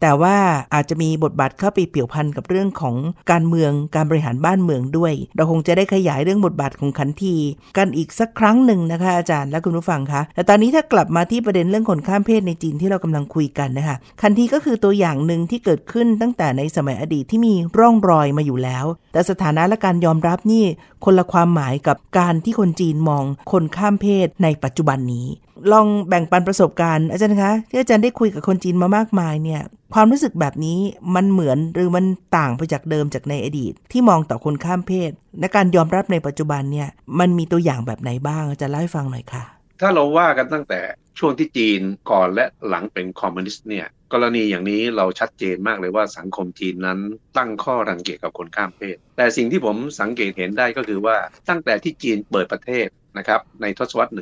[0.01, 0.37] แต่ว่า
[0.75, 2.95] อาจจะมีบทบาทเข้าไปเกี่ยวพันกับเรื่องของ
[3.31, 7.37] การเมืองการบริหารบ้านเมืองด้วย เราคงจะได้ขยายเรื่องบทบาทของขันที
[7.79, 20.65] กันอีกสักครั้งหนึ่งนะคะ อาจารย์และคุณผู้ฟังคะแต่ตอนนี้ถ้ากลับมาที่ประเด็นเรื่องคนข้ามเพศในจีนที่เรากำลังคุยกันนะคะขันทีก็คือตัวอย่างหนึ่งที่เกิดขึ้นตั้งแต่ในสมัยอดีตที่มีร่องรอยมาอยู่แล้ว แต่สถานะและการยอมรับนี่
[21.05, 25.27] คนละความหมายกับการที่คนจีนมองคนข้ามเพศในปัจจุบันนี้
[25.73, 29.63] ลองแบ่งปันประสบการณ์อาจารย์คะที่อาจารย์ได้คุยกับคนจีนมามากมายเนี่ย
[29.95, 30.79] ความรู้สึกแบบนี้
[31.15, 32.05] มันเหมือนหรือมัน
[32.37, 39.45] ต่างไปจากเดิมจากในอดีต ที่มองต่อคนข้ามเพศ และการยอมรับในปัจจุบันเนี่ยมันมีตัวอย่างแบบไหนบ้างอาจารย์เล่าให้ฟังหน่อยค่ะ
[39.81, 40.81] ถ้าเราว่ากันตั้งแต่
[41.19, 46.99] ช่วงที่จีนก่อนและหลังเป็นคอมมิวนิสต์เนี่ยกรณีอย่างนี้เราชัดเจนมากเลยว่าสังคมจีนนั้น
[47.37, 51.17] ตั้งข้อรังเกียจกับคนข้ามเพศ แต่สิ่งที่ผมสังเกตเห็นได้ก็คือว่า
[51.49, 54.13] ตั้งแต่ที่จีนเปิดประเทศนะครับในทศวรรษ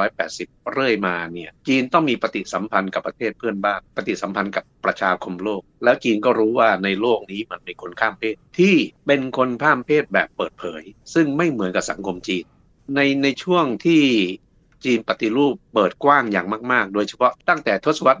[0.00, 8.74] 1980 เรื่อยมาเนี่ยจีนต้องมีปฏิสัมพันธ์กับประเทศเพื่อนบ้านปฏิสัมพันธ์กับประชาคมโลก แล้วจีนก็รู้ว่าในโลกนี้มันมีคนข้ามเพศ ที่
[9.06, 10.82] เป็นคนข้ามเพศแบบเปิดเผย
[11.14, 12.44] ซึ่งไม่เหมือนกับสังคมจีน
[12.94, 14.02] ในในช่วงที่
[14.84, 18.20] จีนปฏิรูปเปิดกว้างอย่างมาก ๆ โดยเฉพาะตั้งแต่ทศวรรษ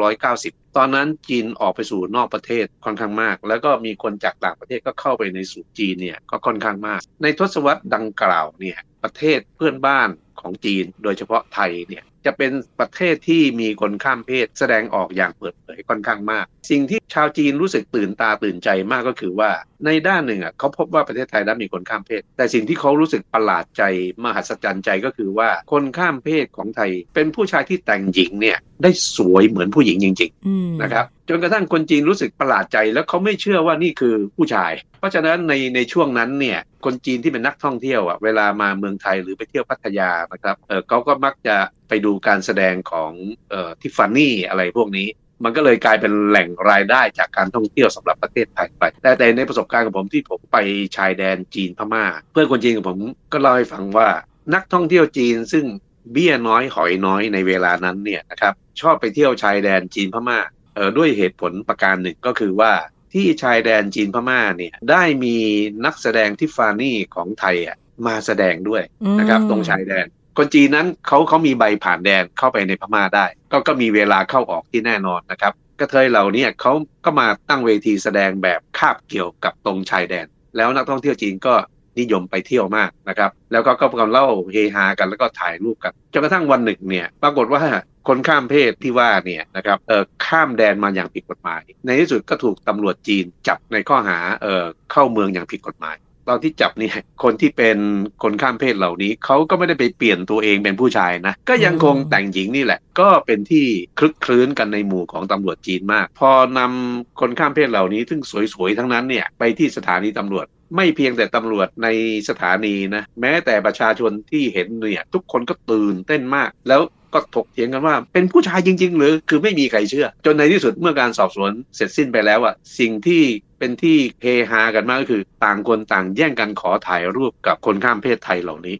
[0.00, 10.08] 1990 ตอนนั้นจีนออกไปสู่นอกประเทศค่อนข้างมาก แล้วก็มีคนจากต่างประเทศก็เข้าไปในสู่จีนเนี่ยก็ค่อนข้างมาก ในทศวรรษดังกล่าวเนี่ยประเทศเพื่อนบ้าน
[10.40, 19.50] ของจีนโดยเฉพาะไทยเนี่ย จะเป็นประเทศที่มีคนข้ามเพศแสดงออกอย่างเปิดเผยค่อนข้างมาก สิ่งที่ชาวจีนรู้สึกตื่นตาตื่นใจมากก็คือว่า
[19.86, 23.82] ในด้านหนึ่งอะเขาพบว่าประเทศไทยนั้นมีคนข้ามเพศ แต่สิ่งที่เขารู้สึกประหลาดใจ
[24.24, 41.56] มหัศจรรย์ใจก็คือว่าคนข้ามเพศของไทย เป็นผู้ชายที่แต่งหญิงเนี่ยได้สวยเหมือนผู้หญิงจริงอืมๆนะครับจนกระทั่งคนจีนรู้สึกประหลาดใจแล้วเขาไม่เชื่อว่านี่คือผู้ชาย เพราะฉะนั้นในในช่วงนั้นเนี่ยคนจีนที่เป็นนักท่องเที่ยวอะเวลามาเมืองไทยหรือไปเที่ยวพัทยานะครับเออเขาก็มักจะ
[41.88, 43.12] ไปดูการแสดงของ
[43.50, 45.08] เอ่อทิฟฟานี่อะไรพวกนี้
[45.44, 50.56] มันก็เลยกลายเป็นแหล่งรายได้จากการท่องเที่ยวสำหรับประเทศไทยไปแต่แต่ในประสบการณ์ของผมที่ผมไป
[50.96, 52.98] ชายแดนจีนพม่า เพื่อนคนจีนของผม
[53.32, 54.08] ก็เล่าให้ฟังว่า
[54.54, 55.64] นักท่องเที่ยวจีนซึ่ง
[56.12, 60.38] เบี้ยน้อยหอยน้อยในเวลานั้นเนี่ยนะครับชอบไปเที่ยวชายแดนจีนพม่า
[60.74, 62.72] เออด้วยเหตุผลประการหนึ่งก็คือว่า
[63.12, 65.36] ที่ชายแดนจีนพม่าเนี่ยได้มี
[65.84, 68.82] นักแสดงทิฟฟานี่ของไทยอะมาแสดงด้วย
[69.18, 76.72] นะครับอืมตรงชายแดน คนจีนนั้นเขาเขามีใบผ่านแดนเข้าไปในพม่าได้ ก็ก็มีเวลาเข้าออกที่แน่นอนนะครับกระเทยเหล่านี้เขา
[77.04, 81.54] ก็มาตั้งเวทีแสดงแบบคาบเกี่ยวกับตรงชายแดน แล้วนักท่องเที่ยวจีนก็
[81.98, 87.62] นิยมไปเที่ยวมากนะครับ แล้วก็ก็กำลังเล่าเฮฮากันแล้วก็ถ่ายรูปกันจนกระทั่งวันหนึ่งเนี่ยปรากฏว่า
[88.08, 95.96] คนข้ามเพศที่ว่าเนี่ยนะครับเออข้ามแดนมาอย่างผิดกฎหมาย ในที่สุดก็ถูกตำรวจจีนจับในข้อหาเออเข้าเมืองอย่างผิดกฎหมาย
[96.28, 97.78] ตอนที่จับเนี่ยคนที่เป็น
[98.22, 103.66] คนข้ามเพศเหล่านี้เขาก็ไม่ได้ไปเปลี่ยนตัวเองเป็นผู้ชายนะ ก็ยังคงแต่งหญิงนี่แหละ ก็เป็นที่
[103.98, 108.20] คลึกคลื้นกันในหมู่ของตำรวจจีนมาก พอนำคนข้ามเพศเหล่านี้ซึ่ง
[108.54, 111.88] สวยๆทั้งนั้นเนี่ยไปที่สถานีตำรวจไม่เพียงแต่ตำรวจใน
[112.28, 116.80] สถานีนะ แม้แต่ประชาชนที่เห็นเนี่ย ทุกคนก็ตื่นเต้นมาก แล้ว
[117.14, 123.22] ก็ถกเถียงกันว่าเป็นผู้ชายจริง ๆ หรือคือไม่มีใครเชื่อ จนในที่สุดเมื่อการสอบสวนเสร็จสิ้นไปแล้วอะสิ่งที่
[123.58, 128.76] เป็นที่เฮฮากันมากก็คือ ต่างคนต่างแย่งกันขอถ่ายรูปกับคนข้ามเพศไทยเหล่านี้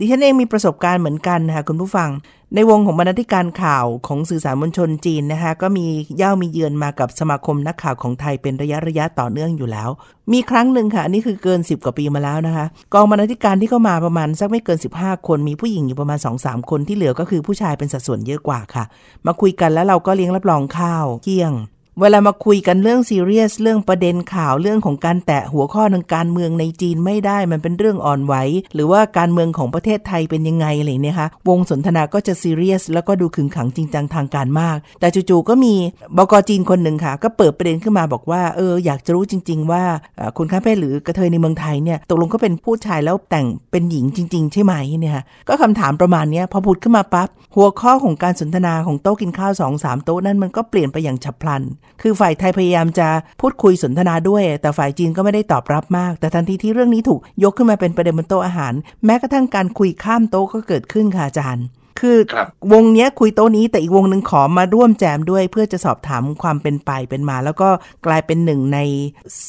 [0.00, 2.10] ดิฉันเองมีประสบการณ์เหมือนกันค่ะคุณผู้ฟัง
[2.54, 5.86] ในวงของบรรณาธิการข่าวของสื่อสารมวลชนจีนนะคะก็มี
[6.16, 9.90] เย่ามีเยือนมากับสมาคมนักข่าวของไทยเป็นระยะระยะต่อเนื่องอยู่แล้ว
[10.32, 18.84] มีครั้งหนึ่งค่ะอันนี้คือเกิน 10 กว่าปีมาแล้วนะคะ กองบรรณาธิการที่เข้ามาประมาณสักไม่เกิน 15 คนมีผู้หญิงอยู่ประมาณ 2-3คนที่เหลือก็คือผู้ชายเป็นสัดส่วนเยอะกว่าค่ะ
[19.26, 21.52] มาคุยกันแล้วเราก็เลี้ยงรับรองข้าวเที่ยง
[22.00, 28.34] เวลามาคุยกันเรื่องซีเรียสเรื่องประเด็นข่าวเรื่องของการแตะหัวข้อทางการเมืองในจีนไม่ได้มันเป็นเรื่องอ่อนไหว
[28.74, 35.74] หรือว่าการเมืองของประเทศไทยเป็นยังไงอะไรเนี่ยคะวงสนทนาก็จะซีเรียสแล้วก็ดูขึงขังจริงจังทางการมาก แต่จู่ๆก็มี
[36.16, 39.82] บกจีนคนหนึ่งค่ะ ก็เปิดประเด็นขึ้นมาบอกว่าเอออยากจะรู้จริง ๆ ว่า
[40.16, 51.62] เอ่อคนข้าเพศหรือกระเทยในเมืองไทยเนี่ยตกลงก็เป็นผู้ชายแล้วแต่งเป็นหญิงจริง ๆ ใช่ไหมเนี่ยค่ะก็คำถามประมาณนี้พอพูดขึ้นมาปั๊บหัวข้อของการสนทนาของโต๊ะกินข้าวสองสามโต๊ะนั้นมันก็เปลี่ยนไปอย่างฉับพลัน
[52.02, 53.08] คือฝ่ายไทยพยายามจะ
[53.40, 58.72] พูดคุยสนทนาด้วย แต่ฝ่ายจีนก็ไม่ได้ตอบรับมาก แต่ทันทีที่เรื่องนี้ถูกยกขึ้นมาเป็นประเด็นบนโต๊ะอาหาร
[59.04, 61.66] แม้กระทั่งการคุยข้ามโต๊ะก็เกิดขึ้นค่ะอาจารย์
[62.00, 67.68] คือครับวงเนี้ยคุยโต๊ะนี้แต่อีกวงหนึ่งขอมาร่วมแจมด้วย เพื่อจะสอบถามความเป็นไปเป็นมา แล้วก็
[68.06, 68.78] กลายเป็นหนึ่งใน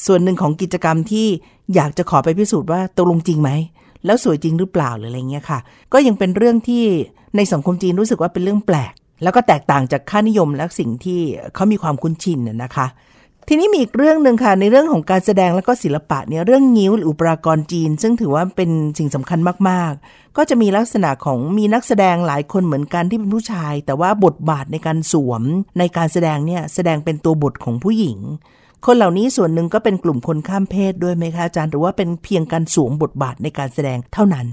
[0.06, 1.28] ส่วนหนึ่งของกิจกรรมที่
[1.76, 3.52] อยากจะขอไปพิสูจน์ว่าตกลงจริงไหม
[4.06, 5.60] แล้วสวยจริงหรือเปล่าหรืออะไรเงี้ยค่ะ
[5.94, 6.84] ก็ยังเป็นเรื่องที่
[7.36, 11.20] ในสังคมจีนรู้สึกว่าเป็นเรื่องแปลก แล้วก็แตกต่างจากค่านิยมและสิ่งที่
[11.56, 12.88] เขามีความคุ้นชินนะคะ
[13.48, 25.44] ทีนี้มีอีกเรื่องหนึ่งค่ะ ในเรื่องของการแสดงแล้วก็ศิลปะเนี่ยเรื่องงิ้วหรืออุปรากรจีน ซึ่งถือว่าเป็นสิ่งสำคัญมาก ๆ ก็จะมีลักษณะของมีนักแสดงหลายคนเหมือนกันที่เป็นผู้ชาย แต่ว่าบทบาทในการสวม
[25.80, 28.18] ในการแสดงเนี่ยแสดงเป็นตัวบทของผู้หญิง
[28.86, 34.48] คนเหล่านี้ส่วนหนึ่งก็เป็นกลุ่มคนข้ามเพศด้วยไหมคะอาจารย์หรือว่าเป็นเพียงการสวมบทบาทในการแสดงเท่านั้น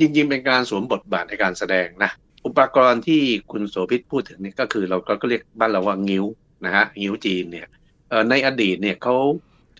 [0.00, 2.10] จริงๆเป็นการสวมบทบาทในการแสดงนะ
[2.46, 6.24] อุปกรณ์ที่คุณโสภิตพูดถึงเนี่ยก็คือเราก็เรียกบ้านเราว่างิ้ว
[6.64, 7.66] นะฮะงิ้วจีนเนี่ย
[8.30, 9.16] ในอดีตเนี่ยเขา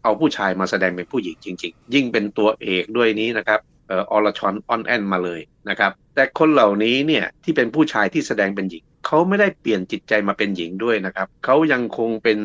[0.02, 12.38] เอาผู้ชายมาแสดงเป็นผู้หญิงจริง ๆ ยิ่งเป็นตัวเอกด้วยนี้นะครับเอ่ออรชอนออนแอนมาเลยนะครับ แต่คนเหล่านี้เนี่ยที่เป็นผู้ชายที่แสดงเป็นหญิงเขาไม่ได้เปลี่ยนจิตใจมาเป็นหญิงด้วยนะครับเขายังคงเป็น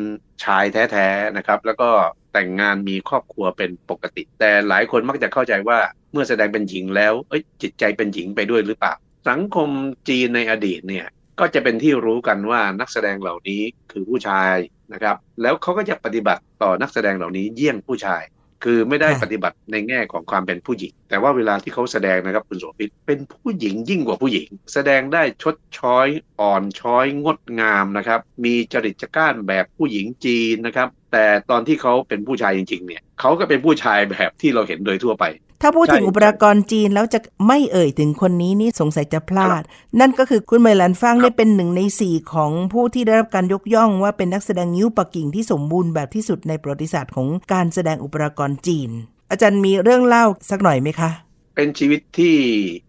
[0.44, 1.88] ชายแท้ๆนะครับ แล้วก็
[2.32, 5.78] แต่งงานมีครอบครัวเป็นปกติ แต่หลายคนมักจะเข้าใจว่า
[6.12, 8.94] เมื่อแสดงเป็นหญิงแล้วเอ้ยจิตใจเป็นหญิงไปด้วยหรือเปล่า
[9.28, 9.68] สังคม
[10.08, 11.06] จีนในอดีตเนี่ย
[11.40, 14.54] ก็จะเป็นที่รู้กันว่านักแสดงเหล่านี้คือผู้ชาย
[14.92, 18.22] นะครับ แล้วเขาก็จะปฏิบัติต่อนักแสดงเหล่านี้เยี่ยงผู้ชาย
[18.64, 26.08] คือไม่ได้ปฏิบัติในแง่ของความเป็นผู้หญิง แต่ว่าเวลาที่เขาแสดงนะครับคุณโสภิตเป็นผู้หญิงยิ่งกว่าผู้หญิง แสดงได้ชดช้อย
[26.40, 35.24] อ่อนช้อยงดงามนะครับ มีจริตจักร้านแบบผู้หญิงจีนนะครับ แต่ตอนที่เขาเป็นผู้ชายจริง ๆ เนี่ยเขาก็เป็นผู้ชายแบบที่เราเห็นโดยทั่วไป
[35.62, 39.62] ถ้าพูดถึงใช่อุปกรณ์จีนแล้วจะไม่เอ่ยถึงคนนี้นี่สงสัยจะพลาด
[40.00, 48.90] นั่นก็คือคุณเมลันฟังเนี่ยเป็นหนึ่งในสี่ของผู้ที่ได้รับการยกย่องว่าเป็นนักแสดงนิ้วปักกิ่งที่สมบูรณ์แบบที่สุดในประวัติศาสตร์ของการแสดงอุปกรณ์จีน
[49.30, 51.10] อาจารย์มีเรื่องเล่าสักหน่อยไหมคะ
[51.56, 52.34] เป็นชีวิตที่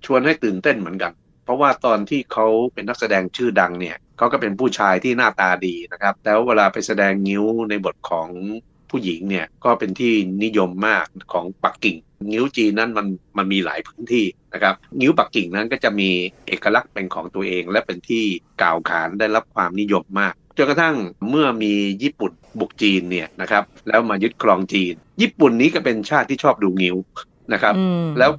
[0.06, 1.12] ชวนให้ตื่นเต้นเหมือนกัน
[1.44, 8.30] เพราะว่าตอนที่เขาเป็นนักแสดงชื่อดังเนี่ยเขาก็เป็นผู้ชายที่หน้าตาดีนะครับแต่ว่าเวลาไปแสดงงิ้วในบทของ
[8.92, 11.98] ผู้หญิงเนี่ยก็เป็นที่นิยมมากของปักกิ่ง
[12.32, 16.10] งิ้วจีนนั้นมันมันมีหลายพื้นที่นะครับงิ้วปักกิ่งนั้นก็จะมี
[16.48, 18.24] เอกลักษณ์เป็นของตัวเอง และเป็นที่
[18.62, 20.96] กล่าวขานได้รับความนิยมมากจนกระทั่ง
[21.30, 21.74] เมื่อมี
[22.04, 26.98] ญี่ปุ่นบุกจีนเนี่ยนะครับแล้วมายึดครองจีน ญี่ปุ่นนี้ก็เป็นชาติที่ชอบดูงิ้ว
[27.54, 28.32] นะครับอืมแล้ว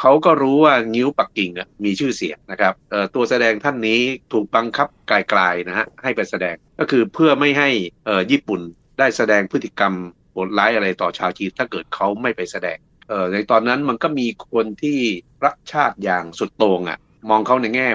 [0.00, 4.00] เขาก็รู้ว่างิ้วปักกิ่งอะมีชื่อเสียงนะครับเอ่อตัวแสดงท่านนี้
[4.32, 7.70] ถูกบังคับไกลๆนะฮะให้ไปแสดงก็คือเพื่อไม่ให้
[8.06, 8.60] เอ่อญี่ปุ่น
[8.98, 9.94] ได้แสดงพฤติกรรม
[10.32, 12.78] โหดร้ายอะไรต่อชาวจีนถ้าเกิดเขาไม่ไปแสดง
[13.08, 14.98] เออในตอนนั้นมันก็มีคนที่
[15.44, 16.98] รักชาติอย่างสุดโต่งอะ
[17.30, 17.88] มองเขาในแง่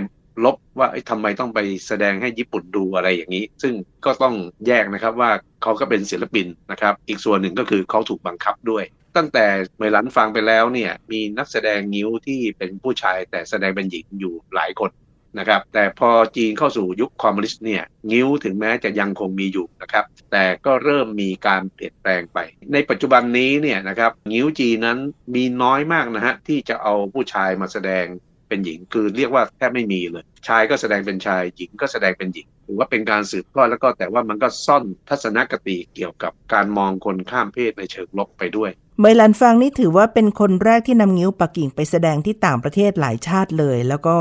[0.45, 3.73] ลบว่าทำไมต้องไปแสดงให้ญี่ปุ่นดูอะไรอย่างนี้ ซึ่ง
[4.05, 4.35] ก็ต้อง
[4.67, 8.83] แยกนะครับว่าเขาก็เป็นศิลปินนะครับ อีกส่วนหนึ่งก็คือเขาถูกบังคับด้วย
[9.17, 9.45] ตั้งแต่
[9.77, 14.91] เมลันฟังไปแล้วเนี่ยมีนักแสดงนิ้วที่เป็นผู้ชายแต่แสดงเป็นหญิงอยู่หลายคน
[15.39, 22.39] นะครับแต่พอจีนเข้าสู่ยุคคอมมิวนิสต์เนี่ยนิ้วถึงแม้จะยังคงมีอยู่นะครับแต่ก็เริ่มมีการเปลี่ยนแปลงไป
[22.73, 24.99] ในปัจจุบันนี้เนี่ยนะครับนิ้วจีนนั้น
[25.35, 28.05] มีน้อยมากนะฮะที่จะเอาผู้ชายมาแสดง
[28.47, 38.71] เป็นหญิงคือเรียกว่าแทบไม่มีเลย ชายก็แสดงเป็นชายหญิงก็แสดงเป็นหญิงถือว่าเป็นการสืบทอดแล้วก็แต่ว่ามันก็ซ่อนทัศนคติเกี่ยวกับการมองคนข้ามเพศในเชิงลบไปด้วย
[39.03, 44.15] เมลันฟังนี่ถือว่าเป็นคนแรกที่นำงิ้วปักกิ่งไปแสดงที่ต่างประเทศหลายชาติเลย แล้วก็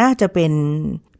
[0.00, 0.52] น่าจะเป็น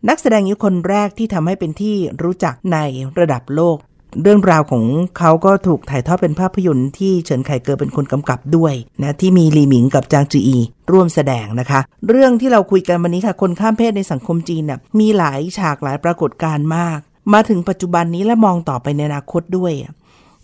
[0.09, 2.79] นักแสดงงิ้วคนแรกที่ทำให้เป็นที่รู้จักใน
[3.19, 3.77] ระดับโลก
[4.23, 4.85] เรื่องราวของ
[5.19, 10.59] เขาก็ถูกถ่ายทอดเป็นภาพยนตร์ที่เฉินไคเกอเป็นคนกำกับด้วยนะที่มีลีหมิงกับจางจืออี
[10.93, 16.99] ร่วมแสดงนะคะ เรื่องที่เราคุยกันวันนี้ค่ะ คนข้ามเพศในสังคมจีนน่ะมีหลายฉากหลายปรากฏการณ์มาก
[17.33, 19.73] มาถึงปัจจุบันนี้และมองต่อไปในอนาคตด้วย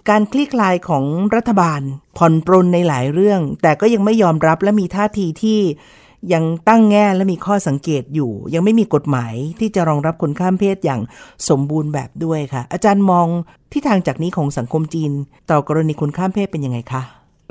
[0.08, 1.04] การคลี่คลายของ
[1.36, 1.80] รัฐบาล
[2.18, 5.60] ผ่อนปรนในหลายเรื่อง แต่ก็ยังไม่ยอมรับและมีท่าทีที่
[6.32, 11.00] ยังตั้งแง่และมีข้อสังเกตอยู่ ยังไม่มีกฎหมายที่จะรองรับคนข้ามเพศอย่าง
[11.48, 13.26] สมบูรณ์แบบด้วยค่ะ อาจารย์มอง
[13.72, 15.12] ที่ทางจากนี้ของสังคมจีน
[15.50, 17.02] ต่อกรณีคนข้ามเพศเป็นยังไงคะ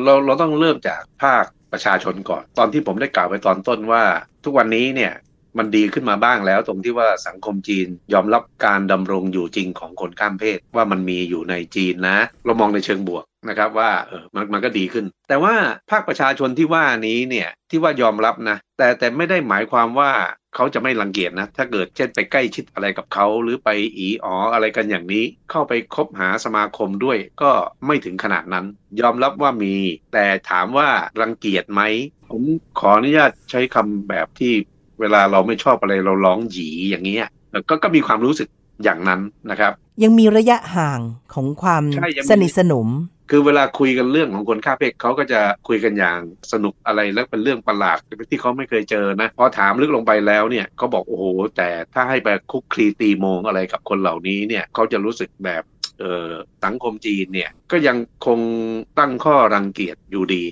[0.04, 4.04] เราเราต้องเริ่มจากภาคประชาชนก่อน ตอนที่ผมได้กล่าวไปตอนต้นว่า
[4.44, 5.14] ทุกวันนี้เนี่ย
[5.58, 15.54] มันดีขึ้นมาบ้างแล้ว ตรงที่ว่าสังคมจีนยอมรับการดำรงอยู่จริงของคนข้ามเพศ ว่ามันมีอยู่ในจีนนะ เรามองในเชิงบวกนะครับว่าเออมันมันก็ดีขึ้น แต่ว่า
[15.92, 20.12] ภาคประชาชนที่ว่านี้เนี่ยที่ว่ายอมรับนะ แต่แต่ไม่ได้หมายความว่า
[20.56, 27.52] เขาจะไม่รังเกียจนะ ถ้าเกิดเช่นไปใกล้ชิดอะไรกับเขา หรือไปอีอ๋ออะไรกันอย่างนี้ เข้าไปคบหาสมาคมด้วยก็
[27.86, 28.66] ไม่ถึงขนาดนั้น
[29.02, 29.76] ยอมรับว่ามี
[30.14, 30.90] แต่ถามว่า
[31.22, 31.82] รังเกียจไหม
[32.32, 32.44] ผม
[32.80, 34.54] ขออนุญาตใช้คำแบบที่
[35.00, 37.28] เวลาเราไม่ชอบอะไรเราร้องหยีอย่างเงี้ย
[37.70, 38.48] ก็ก็มีความรู้สึก
[38.84, 39.72] อย่างนั้นนะครับ
[40.04, 41.00] ยังมีระยะห่าง
[41.34, 42.88] ของความใช่ยังมีสนิทสนม
[43.32, 46.20] คือเวลาคุยกันเรื่องของคนข้ามเพศเขาก็จะคุยกันอย่าง
[46.52, 47.98] สนุกอะไรแล้วเป็นเรื่องประหลาด
[48.30, 51.26] ที่เขาไม่เคยเจอนะพอถามลึกลงไปแล้วเนี่ยเขาบอกโอ้โห
[51.58, 55.64] แต่ถ้าให้ไปคุกคลีตีโมงอะไรกับคนเหล่านี้เนี่ยเขาจะรู้สึกแบบ
[56.00, 56.30] เออ
[56.66, 58.40] สังคมจีนเนี่ยก็ยังคง
[59.00, 60.44] ตั้งข้อรังเกียจอยู่ดี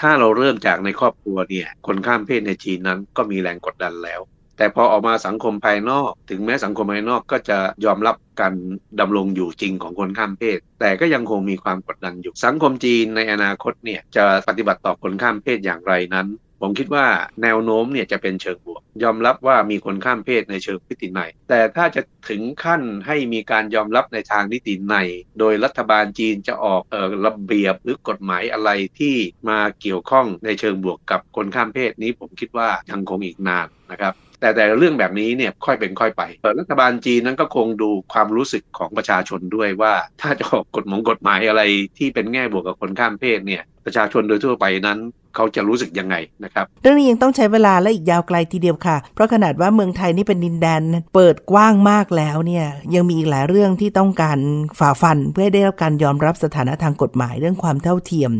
[0.00, 4.20] ถ้าเราเริ่มจากในครอบครัวเนี่ย คนข้ามเพศในจีนนั้นก็มีแรงกดดันแล้ว
[4.56, 8.54] แต่พอออกมาสังคมภายนอก ถึงแม้สังคมภายนอกก็จะยอมรับการ
[9.00, 16.26] ดำรงอยู่จริงของคนข้ามเพศ แต่ก็ยังคงมีความกดดันอยู่สังคมจีนในอนาคตเนี่ยจะปฏิบัติต่อคนข้ามเพศอย่างไรนั้น
[16.64, 17.06] ผมคิดว่า
[17.42, 24.96] แนวโน้มเนี่ยจะเป็นเชิงบวก ยอมรับว่ามีคนข้ามเพศในเชิงนิติในแต่ถ้าจะถึงขั้นให้มีการยอมรับในทางนิติใน
[25.38, 29.16] โดยรัฐบาลจีนจะออกออระเบียบหรือกฎหมายอะไรที่
[29.48, 36.22] มาเกี่ยวข้องในเชิงบวกกับคนข้ามเพศนี้ผมคิดว่ายังคงอีกนานนะครับแต่แต่เรื่องแบบนี้เนี่ยค่อยเป็นค่อยไป
[36.60, 41.62] รัฐบาลจีนนั้นก็คงดูความรู้สึกของประชาชนด้วยว่า ถ้าจะออกกฎหมงกฎหมายอะไร
[41.98, 44.98] ที่เป็นแง่บวกกับคนข้ามเพศเนี่ยประชาชนโดยทั่วไปนั้น
[45.34, 50.82] เขาจะรู้สึกยังไงนะครับ เรื่องนี้ยังต้องใช้เวลาและอีกยาวไกลทีเดียวค่ะ เพราะขนาดว่าเมืองไทยนี่เป็นดินแดน
[51.14, 54.38] เปิดกว้างมากแล้วเนี่ยยังมีอีกหลายเรื่องที่ต้องการ
[54.78, 58.32] ฝ่าฟัน เพื่อให้ได้รับการยอมรับสถานะทางกฎหมายเรื่องความเท่าเทียม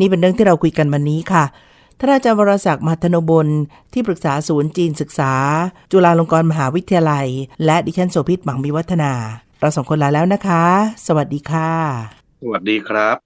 [0.00, 1.44] นี่เป็นเรื่องที่เราคุยกันวันนี้ค่ะ
[1.98, 3.46] ท่านอาจารย์วรศักดิ์มหัทธโนบล
[3.92, 5.32] ที่ปรึกษาศูนย์จีนศึกษา
[5.92, 7.26] จุฬาลงกรณ์มหาวิทยาลัย
[7.64, 9.12] และดิฉันโสภิตหวังวิวัฒนา
[9.60, 10.64] เราสองคนลาแล้วนะคะ
[11.06, 11.70] สวัสดีค่ะ
[12.42, 13.25] สวัสดีครับ